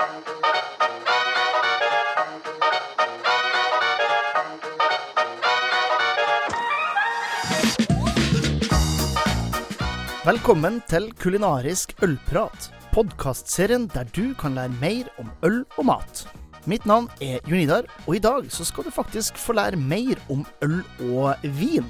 Velkommen 0.00 0.16
til 10.88 11.12
Kulinarisk 11.20 11.92
ølprat, 12.00 12.72
podkastserien 12.94 13.84
der 13.92 14.08
du 14.16 14.32
kan 14.40 14.56
lære 14.56 14.72
mer 14.80 15.04
om 15.20 15.28
øl 15.44 15.68
og 15.76 15.84
mat. 15.90 16.24
Mitt 16.64 16.88
navn 16.88 17.12
er 17.20 17.44
Junidar, 17.44 17.84
og 18.06 18.16
i 18.16 18.24
dag 18.24 18.48
så 18.48 18.64
skal 18.64 18.88
du 18.88 18.96
faktisk 18.96 19.36
få 19.36 19.52
lære 19.52 19.76
mer 19.76 20.16
om 20.32 20.48
øl 20.64 20.80
og 21.12 21.36
vin. 21.60 21.84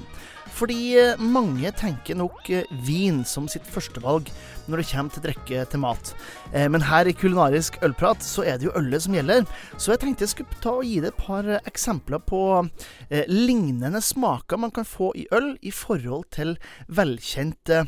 Fordi 0.55 0.79
eh, 0.99 1.21
mange 1.21 1.71
tenker 1.77 2.17
nok 2.19 2.49
eh, 2.51 2.67
vin 2.85 3.21
som 3.27 3.47
sitt 3.51 3.67
førstevalg 3.71 4.29
når 4.69 4.81
det 4.81 4.87
kommer 4.91 5.15
til 5.15 5.23
drikke 5.25 5.63
til 5.71 5.83
mat. 5.83 6.13
Eh, 6.51 6.67
men 6.71 6.85
her 6.85 7.09
i 7.09 7.15
Kulinarisk 7.17 7.79
ølprat 7.85 8.23
så 8.25 8.45
er 8.45 8.59
det 8.59 8.69
jo 8.69 8.75
ølet 8.79 9.05
som 9.05 9.15
gjelder. 9.17 9.47
Så 9.77 9.93
jeg 9.93 10.03
tenkte 10.03 10.27
jeg 10.27 10.33
skulle 10.35 10.61
ta 10.63 10.75
og 10.79 10.85
gi 10.87 10.99
deg 10.99 11.11
et 11.11 11.21
par 11.21 11.47
eksempler 11.61 12.21
på 12.23 12.41
lignende 13.27 14.01
smaker 14.03 14.59
man 14.61 14.73
kan 14.75 14.87
få 14.87 15.11
i 15.19 15.25
øl 15.35 15.53
i 15.61 15.73
forhold 15.75 16.29
til 16.35 16.55
velkjente 16.87 17.85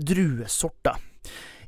druesorter. 0.00 1.13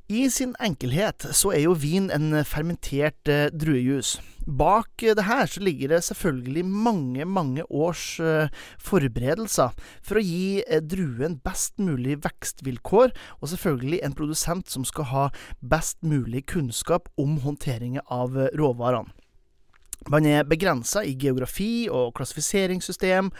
I 0.06 0.28
sin 0.30 0.52
enkelhet 0.62 1.24
så 1.34 1.50
er 1.50 1.64
jo 1.64 1.72
vin 1.82 2.12
en 2.14 2.30
fermentert 2.46 3.26
eh, 3.26 3.48
druejus. 3.50 4.20
Bak 4.46 5.02
det 5.02 5.24
her 5.26 5.48
så 5.50 5.58
ligger 5.66 5.90
det 5.90 6.04
selvfølgelig 6.06 6.62
mange, 6.62 7.24
mange 7.26 7.64
års 7.66 8.20
eh, 8.22 8.46
forberedelser 8.78 9.74
for 10.06 10.20
å 10.20 10.22
gi 10.22 10.62
eh, 10.62 10.78
druen 10.78 11.40
best 11.42 11.82
mulig 11.82 12.20
vekstvilkår, 12.22 13.10
og 13.42 13.50
selvfølgelig 13.50 14.04
en 14.06 14.14
produsent 14.14 14.70
som 14.70 14.86
skal 14.86 15.10
ha 15.10 15.28
best 15.58 15.98
mulig 16.06 16.44
kunnskap 16.54 17.10
om 17.18 17.40
håndteringen 17.42 18.06
av 18.06 18.38
eh, 18.38 18.52
råvarene. 18.54 19.10
Man 20.12 20.26
er 20.28 20.46
begrensa 20.46 21.02
i 21.02 21.16
geografi 21.18 21.88
og 21.90 22.12
klassifiseringssystem, 22.18 23.30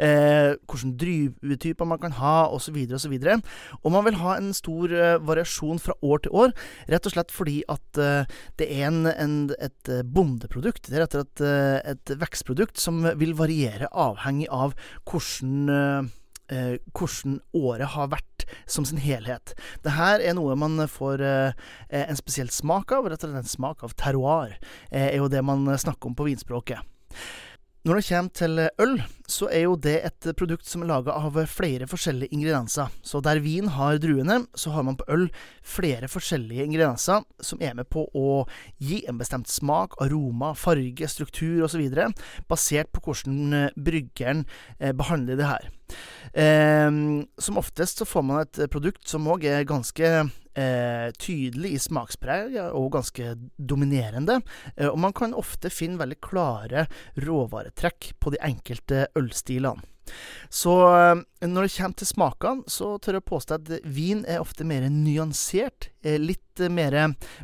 eh, 0.00 0.54
hvilke 0.64 0.92
druetyper 1.02 1.88
man 1.88 2.00
kan 2.00 2.16
ha, 2.16 2.48
osv., 2.48 2.78
osv. 2.96 3.16
Og, 3.20 3.42
og 3.82 3.92
man 3.92 4.06
vil 4.08 4.20
ha 4.22 4.36
en 4.40 4.52
stor 4.56 4.92
eh, 4.92 5.16
variasjon 5.20 5.80
fra 5.82 5.96
år 6.02 6.24
til 6.24 6.36
år, 6.44 6.54
rett 6.88 7.08
og 7.08 7.16
slett 7.16 7.34
fordi 7.34 7.58
at 7.72 8.00
eh, 8.00 8.36
det 8.60 8.70
er 8.78 8.88
en, 8.88 9.02
en, 9.12 9.38
et 9.60 9.92
eh, 9.92 10.04
bondeprodukt. 10.04 10.88
Det 10.88 10.96
er 10.96 11.04
rett 11.04 11.18
og 11.18 11.26
slett 11.26 11.46
eh, 11.46 11.80
et 11.94 12.16
vekstprodukt 12.20 12.80
som 12.80 13.04
vil 13.20 13.36
variere 13.36 13.92
avhengig 13.92 14.48
av 14.52 14.76
hvordan 15.04 16.14
eh, 16.50 16.56
eh, 16.56 16.76
hvordan 16.96 17.40
året 17.56 17.94
har 17.94 18.12
vært 18.14 18.46
som 18.70 18.86
sin 18.86 19.00
helhet. 19.02 19.54
Dette 19.84 20.10
er 20.18 20.36
noe 20.38 20.58
man 20.58 20.78
får 20.90 21.24
eh, 21.24 21.64
en 22.04 22.18
spesiell 22.20 22.52
smak 22.54 22.94
av, 22.96 23.08
rett 23.10 23.22
og 23.22 23.32
slett 23.32 23.42
en 23.44 23.56
smak 23.56 23.86
av 23.86 23.96
terroir, 23.98 24.58
eh, 24.90 25.10
er 25.12 25.18
jo 25.20 25.32
det 25.32 25.44
man 25.46 25.66
snakker 25.76 26.10
om 26.10 26.18
på 26.18 26.30
vinspråket. 26.30 26.94
Når 27.86 28.00
det 28.00 28.06
kommer 28.08 28.32
til 28.34 28.60
øl, 28.82 28.96
så 29.30 29.46
er 29.46 29.60
jo 29.62 29.76
det 29.78 30.00
et 30.08 30.26
produkt 30.34 30.66
som 30.66 30.82
er 30.82 30.88
laga 30.90 31.14
av 31.14 31.36
flere 31.46 31.86
forskjellige 31.86 32.34
ingredienser. 32.34 32.90
Så 33.06 33.20
der 33.22 33.38
vin 33.44 33.70
har 33.76 34.00
druene, 34.02 34.40
så 34.58 34.72
har 34.74 34.82
man 34.82 34.98
på 34.98 35.06
øl 35.14 35.28
flere 35.62 36.10
forskjellige 36.10 36.66
ingredienser 36.66 37.22
som 37.38 37.62
er 37.62 37.78
med 37.78 37.86
på 37.86 38.08
å 38.10 38.42
gi 38.82 39.04
en 39.06 39.22
bestemt 39.22 39.46
smak, 39.46 39.94
aroma, 40.02 40.50
farge, 40.58 41.06
struktur 41.06 41.62
osv., 41.68 41.86
basert 42.50 42.90
på 42.90 43.06
hvordan 43.06 43.70
bryggeren 43.78 44.48
behandler 44.98 45.38
det 45.38 45.52
her. 45.54 45.75
Eh, 46.32 46.90
som 47.38 47.60
oftest 47.60 48.02
så 48.02 48.08
får 48.08 48.26
man 48.26 48.42
et 48.44 48.60
produkt 48.72 49.06
som 49.08 49.28
òg 49.32 49.46
er 49.48 49.68
ganske 49.68 50.10
eh, 50.56 51.08
tydelig 51.20 51.74
i 51.76 51.82
smakspreg 51.82 52.56
og 52.66 52.92
ganske 52.96 53.34
dominerende. 53.56 54.40
Eh, 54.76 54.88
og 54.88 54.98
man 55.02 55.16
kan 55.16 55.36
ofte 55.36 55.72
finne 55.72 56.00
veldig 56.02 56.20
klare 56.24 56.86
råvaretrekk 57.22 58.14
på 58.20 58.34
de 58.34 58.42
enkelte 58.52 59.06
ølstilene. 59.18 59.95
Så 60.52 60.72
eh, 60.88 61.22
når 61.46 61.66
det 61.66 61.74
kommer 61.76 61.98
til 62.00 62.08
smakene, 62.08 62.70
så 62.70 62.96
tør 63.02 63.18
jeg 63.18 63.28
påstå 63.28 63.58
at 63.58 63.70
vin 63.84 64.24
er 64.28 64.42
ofte 64.42 64.66
mer 64.66 64.86
nyansert. 64.92 65.90
Eh, 66.06 66.18
litt 66.22 66.60
eh, 66.62 66.72
mer 66.72 66.94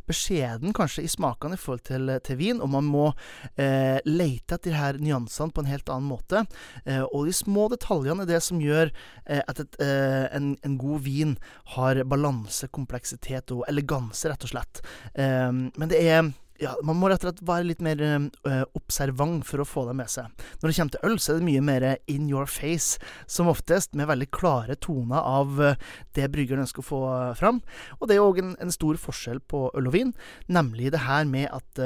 beskjeden 0.09 0.75
kanskje 0.77 1.05
i 1.05 1.11
smakene 1.11 1.59
i 1.59 1.61
forhold 1.61 1.85
til, 1.89 2.13
til 2.25 2.39
vin, 2.41 2.63
og 2.63 2.73
man 2.75 2.89
må 2.89 3.09
eh, 3.57 3.99
lete 4.07 4.57
etter 4.57 4.71
de 4.71 4.77
her 4.79 5.01
nyansene 5.03 5.55
på 5.55 5.65
en 5.65 5.71
helt 5.73 5.93
annen 5.93 6.11
måte. 6.11 6.45
Eh, 6.85 7.03
og 7.03 7.29
de 7.29 7.37
små 7.37 7.69
detaljene 7.73 8.27
er 8.27 8.33
det 8.35 8.43
som 8.45 8.63
gjør 8.63 8.93
eh, 9.27 9.43
at 9.43 9.63
et, 9.63 9.81
en, 9.83 10.55
en, 10.63 10.79
god 10.79 11.03
vin 11.05 11.35
har 11.75 12.01
balanse, 12.09 12.69
kompleksitet 12.73 13.53
og 13.55 13.67
eleganse, 13.71 14.29
rett 14.31 14.47
og 14.47 14.53
slett. 14.53 14.81
men 15.15 15.91
det 15.91 16.01
er 16.01 16.31
ja, 16.63 16.73
man 16.87 16.99
må 17.01 17.11
rett 17.11 17.25
og 17.25 17.31
slett 17.31 17.45
være 17.49 17.69
litt 17.69 17.83
mer 17.85 18.03
uh, 18.03 18.63
observant 18.79 19.45
for 19.47 19.63
å 19.63 19.67
få 19.67 19.87
det 19.89 19.97
med 19.99 20.11
seg. 20.13 20.31
Når 20.63 20.71
det 20.71 20.77
kommer 20.79 20.95
til 20.97 21.09
øl, 21.11 21.19
så 21.19 21.33
er 21.33 21.41
det 21.41 21.49
mye 21.49 21.65
mer 21.67 21.87
in 22.13 22.29
your 22.31 22.51
face, 22.51 23.03
som 23.27 23.51
oftest, 23.51 23.97
med 23.99 24.11
veldig 24.11 24.31
klare 24.35 24.79
toner 24.79 25.21
av 25.21 25.61
uh, 25.61 25.73
det 26.17 26.31
bryggeren 26.33 26.65
ønsker 26.67 26.85
å 26.85 26.89
få 26.89 27.05
uh, 27.11 27.31
fram. 27.39 27.63
Og 28.01 28.09
det 28.09 28.19
er 28.19 28.27
òg 28.27 28.43
en, 28.43 28.55
en, 28.63 28.73
stor 28.73 28.99
forskjell 29.01 29.43
på 29.51 29.67
øl 29.77 29.91
og 29.91 29.97
vin, 29.97 30.13
nemlig 30.49 30.93
det 30.95 31.05
her 31.05 31.27
med 31.29 31.51
at 31.53 31.81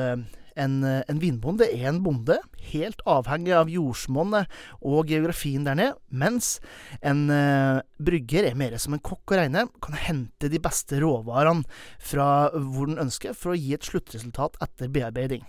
en, 0.56 0.78
eh, 0.84 1.02
en, 1.08 1.20
vinbonde 1.22 1.68
er 1.68 1.88
en 1.90 2.02
bonde, 2.04 2.38
helt 2.72 3.02
avhengig 3.06 3.54
av 3.56 3.70
jordsmonnet 3.70 4.50
og 4.80 5.10
geografien 5.12 5.66
der 5.66 5.78
nede, 5.78 5.96
mens 6.10 6.56
en 7.04 7.26
uh, 7.30 7.82
brygger 8.02 8.48
er 8.48 8.58
mer 8.58 8.74
som 8.82 8.96
en 8.96 9.02
kokk 9.04 9.34
å 9.34 9.40
regne, 9.40 9.66
kan 9.84 9.98
hente 10.00 10.50
de 10.50 10.60
beste 10.62 10.98
råvarene 11.02 11.66
fra 12.02 12.48
hvor 12.56 12.90
den 12.90 13.02
ønsker, 13.02 13.36
for 13.36 13.54
å 13.54 13.60
gi 13.60 13.76
et 13.76 13.86
sluttresultat 13.86 14.58
etter 14.64 14.90
bearbeiding. 14.92 15.44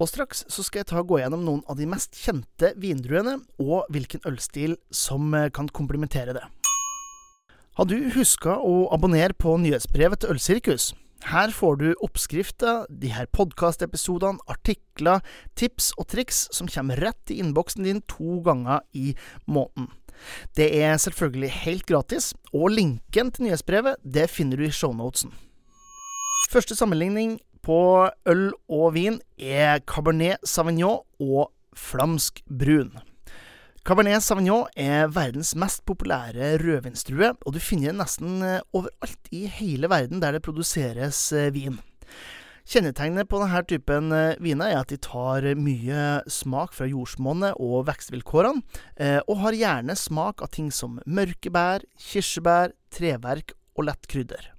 Og 0.00 0.08
straks 0.10 0.42
så 0.50 0.64
skal 0.64 0.82
jeg 0.82 0.90
ta 0.90 0.98
og 1.02 1.12
gå 1.12 1.20
gjennom 1.20 1.44
noen 1.46 1.62
av 1.70 1.78
de 1.78 1.86
mest 1.86 2.16
kjente 2.18 2.72
vindruene, 2.80 3.38
og 3.62 3.86
hvilken 3.92 4.24
ølstil 4.28 4.78
som 4.90 5.30
eh, 5.36 5.50
kan 5.54 5.70
komplementere 5.70 6.34
det. 6.38 6.46
Har 7.78 7.88
du 7.88 7.96
huska 8.12 8.58
å 8.60 8.88
abonnere 8.92 9.36
på 9.38 9.54
nyhetsbrevet 9.62 10.24
til 10.24 10.34
Ølsirkus? 10.34 10.90
Her 11.30 11.52
får 11.54 11.76
du 11.78 11.88
oppskrifter, 12.02 12.86
de 12.90 13.12
her 13.14 13.28
podkastepisodene, 13.30 14.42
artikler, 14.50 15.22
tips 15.58 15.92
og 16.00 16.08
triks 16.10 16.48
som 16.54 16.70
kommer 16.70 16.98
rett 16.98 17.30
i 17.30 17.38
innboksen 17.42 17.86
din 17.86 18.02
to 18.10 18.40
ganger 18.42 18.82
i 18.92 19.12
måneden. 19.46 19.90
Det 20.56 20.68
er 20.82 20.98
selvfølgelig 21.00 21.50
helt 21.62 21.86
gratis, 21.86 22.32
og 22.52 22.74
linken 22.74 23.30
til 23.32 23.46
nyhetsbrevet 23.46 24.02
det 24.02 24.28
finner 24.30 24.58
du 24.58 24.66
i 24.66 24.74
shownotesen. 24.74 25.32
Første 26.52 26.76
sammenligning 26.76 27.38
på 27.62 28.10
øl 28.28 28.50
og 28.68 28.92
vin 28.98 29.20
er 29.38 29.80
Cabernet 29.86 30.42
Sauvignon 30.44 31.00
og 31.22 31.52
flamsk 31.78 32.42
brun. 32.50 32.92
Cabernet 33.82 34.22
Sauvignon 34.22 34.68
er 34.78 35.08
verdens 35.10 35.56
mest 35.58 35.80
populære 35.90 36.52
rødvinsdrue, 36.62 37.32
og 37.42 37.54
du 37.56 37.58
finner 37.58 37.90
den 37.90 37.98
nesten 37.98 38.36
eh, 38.46 38.60
overalt 38.78 39.30
i 39.34 39.40
hele 39.50 39.90
verden 39.90 40.22
der 40.22 40.36
det 40.36 40.44
produseres 40.46 41.18
eh, 41.34 41.48
vin. 41.50 41.80
Kjennetegnet 42.62 43.26
på 43.26 43.40
denne 43.42 43.64
typen 43.66 44.14
eh, 44.14 44.38
viner 44.38 44.70
er 44.70 44.84
at 44.84 44.94
de 44.94 45.00
tar 45.02 45.48
mye 45.58 46.06
smak 46.30 46.78
fra 46.78 46.86
jordsmonnet 46.86 47.58
og 47.58 47.88
vekstvilkårene, 47.90 48.62
og 49.26 49.42
har 49.42 49.58
gjerne 49.64 49.98
smak 49.98 50.46
av 50.46 50.54
ting 50.54 50.70
som 50.70 51.00
mørke 51.02 51.50
bær, 51.50 51.82
kirsebær, 51.98 52.76
treverk 52.94 53.56
og 53.74 53.90
lett 53.90 54.06
krydder. 54.06 54.51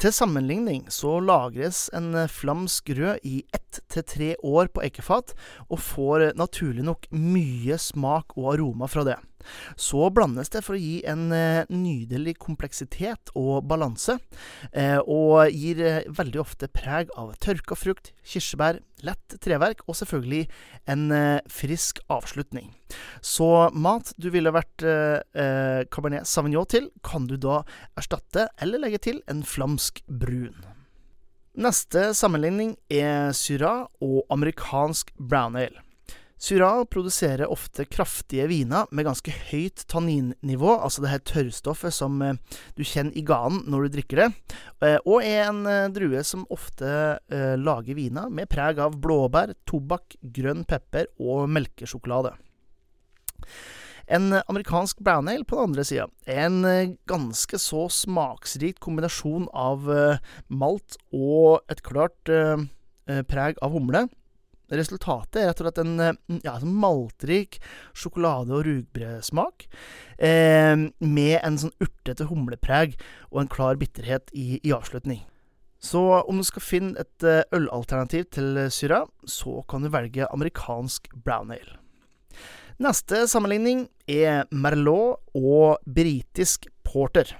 Til 0.00 0.14
sammenligning 0.16 0.86
så 0.88 1.18
lagres 1.20 1.90
en 1.92 2.14
eh, 2.16 2.30
flamsk 2.32 2.88
rød 2.96 3.20
i 3.28 3.42
ett 3.52 3.82
til 3.92 4.04
tre 4.08 4.28
år 4.40 4.70
på 4.72 4.80
eikefat, 4.86 5.34
og 5.68 5.82
får 5.84 6.30
naturlig 6.40 6.86
nok 6.86 7.04
mye 7.12 7.76
smak 7.76 8.32
og 8.38 8.54
aroma 8.54 8.88
fra 8.88 9.04
det. 9.04 9.18
Så 9.76 10.08
blandes 10.14 10.52
det 10.52 10.62
for 10.66 10.76
å 10.76 10.80
gi 10.80 11.00
en 11.08 11.30
eh, 11.34 11.68
nydelig 11.70 12.36
kompleksitet 12.42 13.32
og 13.38 13.66
balanse, 13.70 14.18
eh, 14.72 14.98
og 15.00 15.50
gir 15.54 15.82
eh, 15.84 16.08
veldig 16.08 16.42
ofte 16.42 16.70
preg 16.72 17.12
av 17.18 17.34
tørka 17.42 17.78
frukt, 17.78 18.12
kirsebær, 18.26 18.80
lett 19.06 19.36
treverk 19.40 19.80
og 19.88 19.96
selvfølgelig 19.96 20.42
en 20.92 21.06
frisk 21.48 22.02
avslutning. 22.12 22.68
Så 23.24 23.70
mat 23.72 24.12
du 24.20 24.28
ville 24.34 24.52
vært 24.52 24.84
eh, 24.84 25.86
Cabernet 25.88 26.28
Sauvignon 26.28 26.68
til, 26.68 26.90
kan 27.06 27.24
du 27.30 27.38
da 27.40 27.62
erstatte 27.98 28.50
eller 28.60 28.84
legge 28.84 29.00
til 29.08 29.22
en 29.30 29.40
flamsk 29.46 30.02
brun. 30.06 30.58
Neste 31.60 32.12
sammenligning 32.14 32.76
er 32.92 33.32
Syrah 33.34 33.88
og 34.04 34.22
amerikansk 34.30 35.10
brown 35.18 35.58
ale. 35.58 35.82
Syrah 36.40 36.84
produserer 36.88 37.50
ofte 37.52 37.84
kraftige 37.84 38.46
viner 38.48 38.88
med 38.96 39.04
ganske 39.04 39.32
høyt 39.50 39.82
tanninnivå, 39.92 40.70
altså 40.72 41.02
det 41.04 41.10
her 41.12 41.24
tørrstoffet 41.28 41.92
som 41.92 42.14
eh, 42.24 42.38
du 42.78 42.80
kjenner 42.80 43.12
i 43.12 43.24
ganen 43.28 43.66
når 43.68 43.84
du 43.84 43.96
drikker 43.98 44.22
det, 44.22 44.28
eh, 44.86 44.96
og 45.04 45.20
er 45.20 45.50
en 45.50 45.60
eh, 45.68 45.90
drue 45.92 46.22
som 46.24 46.46
ofte 46.48 46.88
lager 47.60 47.96
viner 47.98 48.32
med 48.32 48.48
preg 48.48 48.80
av 48.80 48.96
blåbær, 49.02 49.52
tobakk, 49.68 50.16
grønn 50.32 50.64
pepper 50.68 51.10
og 51.20 51.44
melkesjokolade. 51.52 52.32
En 54.10 54.32
amerikansk 54.40 55.02
brown 55.04 55.28
ale 55.30 55.44
på 55.44 55.58
den 55.58 55.68
andre 55.68 55.84
sida 55.86 56.08
er 56.24 56.48
en 56.48 56.96
ganske 57.10 57.60
så 57.60 57.84
smaksrik 57.92 58.80
kombinasjon 58.82 59.46
av 59.52 59.84
malt 60.48 60.96
og 61.14 61.60
et 61.70 61.84
klart 61.86 62.32
preg 63.30 63.60
av 63.62 63.76
humle. 63.76 64.08
Resultatet 64.70 65.40
er 65.40 65.48
rett 65.50 65.60
og 65.62 65.66
slett 65.66 65.80
en 65.82 66.04
eh, 66.04 66.38
ja, 66.44 66.54
maltrik 66.62 67.58
sjokolade- 67.96 68.54
og 68.54 68.64
rugbrødsmak, 68.68 69.66
eh, 70.18 70.76
med 71.00 71.36
en 71.40 71.58
sånn 71.58 71.74
urtete 71.82 72.28
humlepreg 72.30 72.94
og 73.32 73.42
en 73.42 73.50
klar 73.50 73.80
bitterhet 73.80 74.30
i, 74.30 74.60
i, 74.62 74.72
avslutning. 74.76 75.24
Så 75.80 76.00
om 76.28 76.38
du 76.38 76.46
skal 76.46 76.62
finne 76.62 77.02
et 77.02 77.26
eh, 77.26 77.42
ølalternativ 77.56 78.28
til 78.36 78.66
syra, 78.70 79.04
så 79.24 79.62
kan 79.68 79.82
du 79.82 79.90
velge 79.90 80.28
amerikansk 80.30 81.10
brown 81.24 81.50
ale. 81.56 81.80
Neste 82.80 83.26
sammenligning 83.28 83.88
er 84.08 84.46
Merlot 84.56 85.20
og 85.36 85.82
britisk 85.84 86.70
porter. 86.86 87.34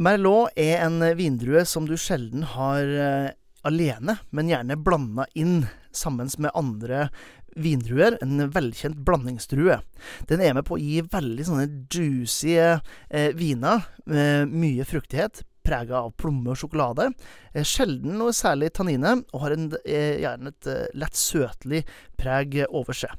Merlot 0.00 0.56
er 0.56 0.86
en 0.86 1.02
vindrue 1.18 1.66
som 1.68 1.84
du 1.88 1.98
sjelden 2.00 2.46
har 2.54 2.84
eh, 2.84 3.34
alene, 3.66 4.18
men 4.30 4.50
gjerne 4.50 4.78
blanda 4.80 5.26
inn 5.36 5.66
sammen 5.96 6.30
med 6.38 6.54
andre 6.54 7.08
vindruer. 7.56 8.18
En 8.22 8.50
velkjent 8.52 9.00
blandingsdrue. 9.06 9.80
Den 10.28 10.44
er 10.44 10.56
med 10.56 10.66
på 10.68 10.76
å 10.76 10.80
gi 10.82 11.02
veldig 11.12 11.48
sånne 11.48 11.66
juicy 11.92 12.56
eh, 12.60 13.30
viner 13.36 13.86
med 14.04 14.52
mye 14.52 14.86
fruktighet. 14.88 15.42
Prega 15.66 16.04
av 16.04 16.12
plomme 16.20 16.52
og 16.52 16.60
sjokolade. 16.60 17.10
Eh, 17.52 17.66
sjelden 17.66 18.18
noe 18.20 18.34
særlig 18.36 18.72
tannine, 18.76 19.18
og 19.32 19.46
har 19.46 19.56
en, 19.56 19.70
eh, 19.84 20.20
gjerne 20.22 20.52
et 20.52 20.66
eh, 20.70 20.86
lett 20.94 21.18
søtlig 21.18 21.82
preg 22.20 22.60
over 22.70 22.94
seg. 22.94 23.16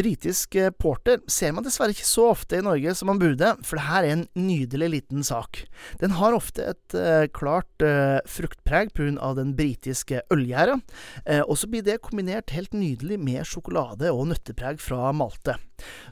Britisk 0.00 0.54
eh, 0.56 0.70
porter 0.70 1.18
ser 1.28 1.52
man 1.52 1.64
dessverre 1.66 1.92
ikke 1.92 2.06
så 2.08 2.30
ofte 2.30 2.56
i 2.56 2.64
Norge 2.64 2.94
som 2.96 3.10
man 3.10 3.18
burde, 3.20 3.50
for 3.66 3.76
det 3.76 3.86
her 3.88 4.06
er 4.06 4.14
en 4.14 4.22
nydelig 4.38 4.88
liten 4.94 5.26
sak. 5.26 5.64
Den 6.00 6.14
har 6.16 6.36
ofte 6.36 6.70
et 6.72 6.96
eh, 6.96 7.26
klart 7.36 7.84
eh, 7.84 8.20
fruktpreg 8.30 8.94
pga. 8.96 9.32
den 9.36 9.52
britiske 9.58 10.22
ølgjæra, 10.32 10.78
eh, 11.26 11.42
og 11.42 11.58
så 11.60 11.68
blir 11.68 11.84
det 11.84 12.00
kombinert 12.06 12.54
helt 12.56 12.72
nydelig 12.72 13.18
med 13.20 13.44
sjokolade 13.48 14.12
og 14.14 14.30
nøttepreg 14.30 14.80
fra 14.80 15.12
Malte. 15.12 15.58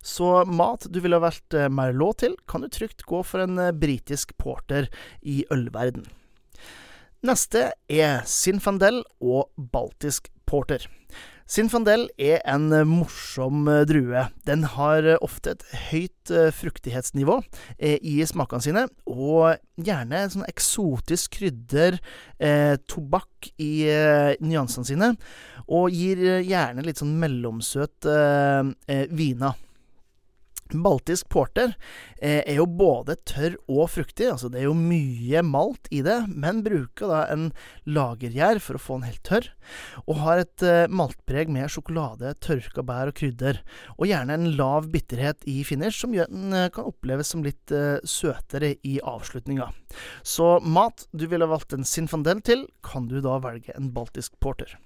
Så 0.02 0.44
mat 0.44 0.84
du 0.90 1.00
ville 1.00 1.22
valgt 1.22 1.56
eh, 1.56 1.70
Merlot 1.72 2.20
til, 2.24 2.36
kan 2.50 2.66
du 2.66 2.68
trygt 2.68 3.06
gå 3.08 3.22
for 3.24 3.46
en 3.46 3.70
britisk 3.78 4.36
porter 4.36 4.90
i 5.22 5.44
ølverden. 5.54 6.04
Neste 7.24 7.70
er 7.90 8.20
Sinfandel 8.28 9.00
og 9.18 9.48
baltisk 9.56 10.28
porter. 10.46 10.84
Sinfandel 11.48 12.10
er 12.20 12.42
en 12.44 12.66
eh, 12.76 12.84
morsom 12.84 13.68
eh, 13.72 13.84
drue. 13.88 14.26
Den 14.44 14.66
har 14.74 15.06
eh, 15.06 15.16
ofte 15.24 15.54
et 15.54 15.64
høyt 15.88 16.32
fruktighetsnivå 16.52 17.38
i 17.80 18.18
smakene 18.28 18.60
sine, 18.60 18.82
og 19.08 19.56
gjerne 19.80 20.26
sånn 20.28 20.44
eksotisk 20.44 21.38
krydder, 21.38 21.96
eh, 22.36 22.74
tobakk 22.84 23.48
i 23.56 23.70
eh, 23.88 24.34
nyansene 24.44 24.90
sine, 24.90 25.08
og 25.64 25.96
gir 25.96 26.20
gjerne 26.44 26.84
litt 26.84 27.00
sånn 27.00 27.16
mellomsøt 27.22 28.10
eh, 28.12 29.08
viner. 29.08 29.56
Baltisk 30.72 31.28
porter 31.32 31.74
eh, 32.20 32.42
er 32.42 32.58
jo 32.58 32.66
både 32.68 33.16
tørr 33.28 33.56
og 33.70 33.88
fruktig, 33.92 34.28
altså 34.30 34.50
det 34.52 34.62
er 34.62 34.68
jo 34.68 34.76
mye 34.76 35.42
malt 35.46 35.88
i 35.94 36.02
det, 36.04 36.18
men 36.28 36.62
bruker 36.66 37.10
da 37.10 37.20
en 37.32 37.48
lagergjær 37.88 38.60
for 38.64 38.78
å 38.78 38.82
få 38.82 38.98
den 38.98 39.08
helt 39.10 39.22
tørr, 39.26 39.50
og 40.06 40.20
har 40.24 40.42
et 40.42 40.66
eh, 40.66 40.90
maltpreg 40.90 41.52
med 41.52 41.70
sjokolade, 41.72 42.34
tørka 42.44 42.84
bær 42.86 43.12
og 43.12 43.18
krydder, 43.20 43.62
og 43.96 44.10
gjerne 44.10 44.36
en 44.36 44.50
lav 44.58 44.90
bitterhet 44.92 45.46
i 45.48 45.60
finish 45.66 46.02
som 46.02 46.16
gjør 46.16 46.30
den 46.32 46.56
eh, 46.56 46.68
kan 46.74 46.88
oppleves 46.90 47.32
som 47.34 47.44
litt 47.46 47.74
eh, 47.74 47.96
søtere 48.04 48.74
i 48.86 48.98
avslutninga. 49.00 49.70
Så 50.22 50.58
mat 50.64 51.08
du 51.12 51.28
ville 51.30 51.48
valgt 51.48 51.74
en 51.76 51.86
Sinfandel 51.88 52.42
til, 52.44 52.66
kan 52.84 53.08
du 53.08 53.20
da 53.24 53.38
velge 53.44 53.74
en 53.76 53.92
baltisk 53.94 54.36
porter. 54.42 54.76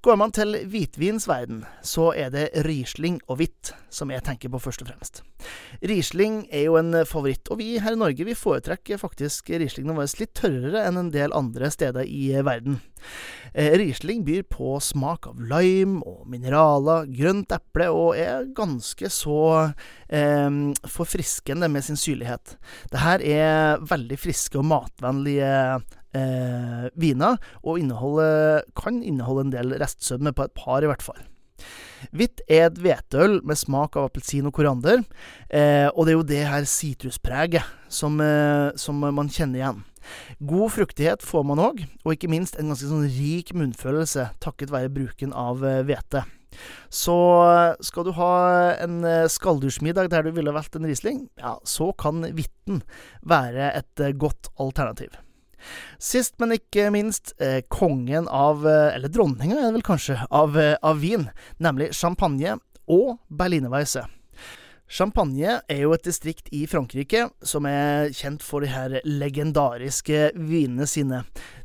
Går 0.00 0.16
man 0.16 0.30
til 0.32 0.56
hvitvinsverden, 0.72 1.58
så 1.84 2.06
er 2.16 2.30
det 2.32 2.46
Riesling 2.64 3.18
og 3.28 3.36
hvitt 3.36 3.74
som 3.92 4.08
jeg 4.08 4.24
tenker 4.24 4.48
på 4.48 4.60
først 4.64 4.80
og 4.80 4.88
fremst. 4.88 5.20
Riesling 5.84 6.46
er 6.48 6.70
jo 6.70 6.78
en 6.80 7.02
favoritt, 7.04 7.50
og 7.52 7.60
vi 7.60 7.74
her 7.84 7.92
i 7.92 8.00
Norge 8.00 8.24
vi 8.24 8.36
foretrekker 8.38 9.00
faktisk 9.00 9.52
Rieslingene 9.52 9.98
våre 9.98 10.08
litt 10.22 10.32
tørrere 10.40 10.86
enn 10.88 11.02
en 11.02 11.12
del 11.12 11.36
andre 11.36 11.68
steder 11.74 12.08
i 12.08 12.32
verden. 12.46 12.80
Eh, 13.52 13.76
Riesling 13.76 14.24
byr 14.24 14.48
på 14.48 14.78
smak 14.80 15.28
av 15.34 15.44
lime 15.52 16.00
og 16.08 16.24
mineraler, 16.32 17.04
grønt 17.20 17.52
eple, 17.52 17.92
og 17.92 18.16
er 18.16 18.48
ganske 18.56 19.12
så 19.12 19.44
eh, 20.08 20.50
forfriskende 20.96 21.68
med 21.68 21.84
sin 21.84 22.00
syrlighet. 22.00 22.56
Det 22.88 23.04
her 23.04 23.20
er 23.20 23.84
veldig 23.84 24.16
friske 24.24 24.64
og 24.64 24.70
matvennlige 24.72 25.52
eh, 26.16 26.88
viner, 26.98 27.40
og 27.62 27.82
kan 28.78 29.02
inneholde 29.02 29.48
en 29.48 29.54
del 29.54 29.76
restsødme 29.80 30.34
på 30.36 30.48
et 30.48 30.56
par, 30.56 30.82
i 30.82 30.90
hvert 30.90 31.04
fall. 31.04 31.20
Hvitt 32.16 32.40
er 32.48 32.68
et 32.70 32.80
hvetøl 32.80 33.38
med 33.46 33.58
smak 33.60 33.98
av 33.98 34.08
appelsin 34.08 34.48
og 34.48 34.54
koriander, 34.56 35.04
eh, 35.52 35.88
og 35.92 36.06
det 36.06 36.12
er 36.12 36.18
jo 36.18 36.26
det 36.30 36.42
her 36.48 36.66
sitruspreget 36.68 37.66
som, 37.92 38.16
eh, 38.24 38.72
som, 38.80 38.96
man 39.00 39.28
kjenner 39.28 39.60
igjen. 39.60 39.84
God 40.40 40.72
fruktighet 40.72 41.24
får 41.26 41.44
man 41.44 41.60
òg, 41.60 41.84
og 42.04 42.14
ikke 42.14 42.30
minst 42.32 42.56
en 42.56 42.72
ganske 42.72 42.88
sånn 42.88 43.08
rik 43.12 43.52
munnfølelse 43.52 44.30
takket 44.40 44.72
være 44.72 44.92
bruken 44.92 45.36
av 45.36 45.64
eh, 45.64 45.82
hvete. 45.84 46.24
Så 46.90 47.16
eh, 47.44 47.76
skal 47.84 48.08
du 48.08 48.14
ha 48.16 48.32
en 48.80 49.02
eh, 49.04 49.28
skalldyrsmiddag 49.30 50.10
der 50.10 50.24
du 50.24 50.32
ville 50.34 50.56
valgt 50.56 50.78
en 50.78 50.88
Riesling, 50.88 51.26
ja, 51.38 51.58
så 51.68 51.92
kan 51.92 52.24
Hvitten 52.24 52.80
være 53.20 53.74
et 53.76 54.08
godt 54.18 54.50
alternativ. 54.58 55.12
Sist, 55.98 56.36
men 56.42 56.56
ikke 56.56 56.90
minst, 56.94 57.34
eh, 57.40 57.60
kongen 57.68 58.28
av 58.28 58.66
eh, 58.66 58.94
Eller 58.94 59.12
dronninga, 59.12 59.58
er 59.58 59.68
det 59.68 59.80
vel 59.80 59.88
kanskje, 59.90 60.18
av, 60.30 60.56
eh, 60.58 60.76
av 60.82 61.00
vin, 61.00 61.28
nemlig 61.58 61.92
champagne 61.96 62.58
og 62.90 63.18
berlinerweisse. 63.30 64.06
Champagne 64.90 65.60
er 65.70 65.84
jo 65.84 65.92
et 65.94 66.02
distrikt 66.02 66.48
i 66.50 66.64
Frankrike 66.66 67.28
som 67.46 67.66
er 67.70 68.08
kjent 68.10 68.42
for 68.42 68.64
de 68.64 68.72
her 68.72 68.96
legendariske 69.06 70.32
vinene 70.34 70.88
sine. 70.90 71.20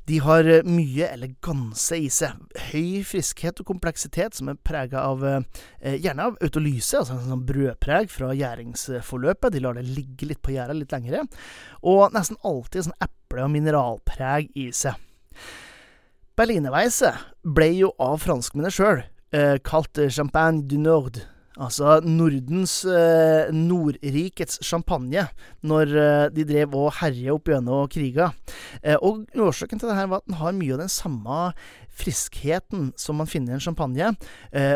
De 0.05 0.19
har 0.21 0.45
mye 0.69 1.07
eleganse 1.09 1.97
i 1.97 2.11
seg. 2.13 2.37
Høy 2.67 3.01
friskhet 3.09 3.63
og 3.63 3.71
kompleksitet 3.71 4.37
som 4.37 4.51
er 4.51 4.61
prega 4.61 5.01
av 5.09 5.25
eh, 5.25 5.97
gjerne 5.97 6.29
av 6.29 6.37
autolyse, 6.45 6.99
altså 6.99 7.17
en 7.17 7.31
sånn 7.31 7.47
brødpreg 7.49 8.13
fra 8.13 8.29
gjæringsforløpet. 8.37 9.55
De 9.57 9.65
lar 9.65 9.79
det 9.79 9.87
ligge 9.89 10.29
litt 10.29 10.43
på 10.45 10.53
gjæra 10.53 10.77
litt 10.77 10.93
lengre. 10.93 11.25
Og 11.81 12.13
nesten 12.13 12.37
alltid 12.45 12.85
sånn 12.85 12.99
eple- 13.25 13.45
og 13.45 13.51
mineralpreg 13.53 14.51
i 14.55 14.69
seg. 14.73 14.95
Berlinerweisse 16.35 17.13
ble 17.47 17.69
jo 17.77 17.93
av 18.01 18.19
franskmennene 18.23 18.73
sjøl 18.73 18.99
eh, 19.35 19.55
kalt 19.63 20.01
champagne 20.11 20.65
du 20.67 20.77
nord 20.81 21.21
Altså 21.55 22.01
Nordens 22.03 22.81
eh, 22.83 23.47
Nordrikets 23.55 24.57
champagne, 24.67 25.21
når 25.63 25.93
eh, 25.95 26.23
de 26.35 26.43
drev 26.49 26.75
og 26.75 26.89
herja 26.97 27.31
opp 27.31 27.47
gjennom 27.47 27.87
kriga. 27.87 28.33
Og 28.99 29.23
årsaken 29.39 29.79
til 29.79 29.87
det 29.87 29.95
her 29.95 30.09
var 30.11 30.19
at 30.19 30.27
den 30.27 30.35
har 30.41 30.57
mye 30.57 30.75
av 30.75 30.81
den 30.83 30.91
samme 30.91 31.37
friskheten 31.95 32.89
som 32.99 33.21
man 33.21 33.31
finner 33.31 33.53
i 33.53 33.55
en 33.55 33.63
champagne, 33.63 34.11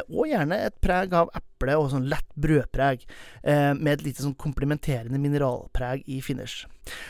og 0.08 0.30
gjerne 0.32 0.62
et 0.70 0.78
preg 0.80 1.12
av 1.20 1.28
eple 1.36 1.49
og 1.60 1.90
sånn 1.92 2.08
lett 2.10 2.28
brødpreg, 2.40 3.06
eh, 3.44 3.74
med 3.74 4.00
et 4.00 4.04
lite 4.06 4.24
sånn 4.24 4.38
komplementerende 4.40 5.20
mineralpreg 5.20 6.04
i 6.08 6.22
finish. 6.22 6.66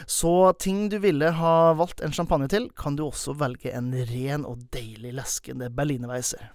Så 0.08 0.54
ting 0.60 0.90
du 0.90 0.98
ville 1.00 1.32
ha 1.32 1.74
valgt 1.74 2.02
en 2.02 2.12
champagne 2.12 2.50
til, 2.50 2.70
kan 2.76 2.96
du 2.96 3.04
også 3.06 3.38
velge 3.38 3.72
en 3.72 3.94
ren 3.94 4.46
og 4.46 4.66
deilig 4.72 5.14
leskende 5.14 5.70
berlinerweiser. 5.70 6.50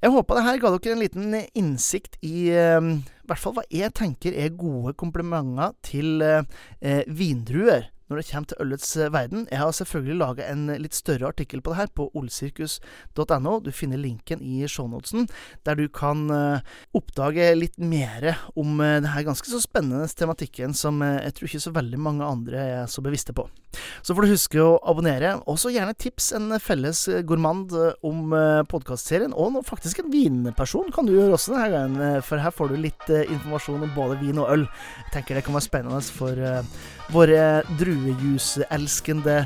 Jeg 0.00 0.12
håper 0.14 0.34
det 0.34 0.44
her 0.44 0.58
ga 0.60 0.70
dere 0.72 0.92
en 0.94 1.02
liten 1.02 1.34
innsikt 1.54 2.16
i 2.24 2.48
eh, 2.56 2.80
hvert 3.28 3.40
fall 3.40 3.56
hva 3.58 3.64
jeg 3.68 3.92
tenker 3.92 4.32
er 4.32 4.54
gode 4.56 4.94
komplimenter 4.96 5.74
til 5.84 6.22
eh, 6.24 7.04
vindruer 7.06 7.90
når 8.10 8.20
det 8.20 8.26
kommer 8.28 8.50
til 8.50 8.62
ølets 8.64 8.90
eh, 8.98 9.12
verden. 9.14 9.46
Jeg 9.50 9.62
har 9.62 9.72
selvfølgelig 9.76 10.18
laga 10.18 10.48
en 10.50 10.66
litt 10.82 10.96
større 10.98 11.30
artikkel 11.30 11.62
på 11.62 11.72
det 11.72 11.80
her 11.80 11.92
på 11.94 12.10
olsirkus.no. 12.18 13.54
Du 13.64 13.70
finner 13.74 14.00
linken 14.00 14.42
i 14.42 14.66
shownotesen, 14.68 15.28
der 15.66 15.78
du 15.78 15.86
kan 15.88 16.26
uh, 16.32 16.60
oppdage 16.96 17.52
litt 17.56 17.78
mer 17.78 18.32
om 18.58 18.80
denne 18.80 19.24
ganske 19.26 19.48
så 19.50 19.60
spennende 19.62 20.08
tematikken 20.10 20.74
som 20.76 21.00
jeg 21.04 21.34
tror 21.36 21.48
ikke 21.48 21.62
så 21.62 21.72
veldig 21.74 22.00
mange 22.00 22.26
andre 22.26 22.64
er 22.80 22.90
så 22.90 23.04
bevisste 23.04 23.34
på. 23.36 23.46
Så 24.02 24.16
får 24.16 24.26
du 24.26 24.32
huske 24.32 24.62
å 24.62 24.78
abonnere. 24.90 25.36
Også 25.50 25.72
gjerne 25.74 25.96
tips 25.98 26.30
en 26.36 26.54
felles 26.62 27.04
gourmand 27.28 27.74
om 28.06 28.34
uh, 28.34 28.62
podkastserien, 28.70 29.34
og 29.34 29.60
faktisk 29.66 30.02
en 30.02 30.10
vinperson 30.12 30.90
kan 30.94 31.08
du 31.08 31.14
gjøre 31.14 31.36
også 31.36 31.54
denne 31.54 31.70
gangen, 31.74 32.26
for 32.26 32.42
her 32.42 32.54
får 32.54 32.72
du 32.72 32.80
litt 32.80 33.08
informasjon 33.10 33.86
om 33.86 33.94
både 33.96 34.18
vin 34.22 34.40
og 34.42 34.52
øl. 34.56 34.66
Jeg 35.04 35.14
tenker 35.14 35.38
det 35.38 35.46
kan 35.46 35.56
være 35.56 35.68
spennende 35.68 36.02
for 36.16 36.44
våre 37.14 37.46
druejuselskende 37.80 39.40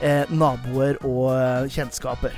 eh, 0.00 0.24
naboer 0.32 1.00
og 1.06 1.68
kjennskaper. 1.72 2.36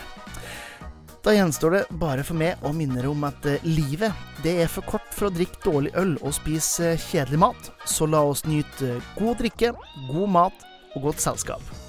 Da 1.22 1.30
gjenstår 1.36 1.70
det 1.70 1.82
bare 2.02 2.24
for 2.26 2.34
meg 2.34 2.58
å 2.66 2.72
minne 2.74 3.04
om 3.06 3.22
at 3.28 3.44
eh, 3.46 3.62
livet 3.62 4.10
det 4.42 4.56
er 4.64 4.70
for 4.70 4.82
kort 4.90 5.06
for 5.14 5.28
å 5.28 5.34
drikke 5.34 5.60
dårlig 5.62 5.92
øl 6.00 6.16
og 6.18 6.34
spise 6.34 6.96
eh, 6.96 7.04
kjedelig 7.12 7.38
mat. 7.44 7.68
Så 7.86 8.08
la 8.10 8.24
oss 8.26 8.42
nyte 8.48 8.96
god 9.14 9.38
drikke, 9.38 9.70
god 10.08 10.32
mat 10.34 10.64
og 10.94 11.02
godt 11.02 11.20
selskap. 11.20 11.81